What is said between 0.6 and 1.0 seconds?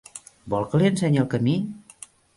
que li